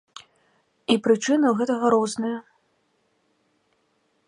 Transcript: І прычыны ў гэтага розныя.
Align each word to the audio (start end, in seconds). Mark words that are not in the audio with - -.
І 0.93 0.95
прычыны 1.07 1.45
ў 1.49 1.55
гэтага 1.59 1.85
розныя. 1.95 2.39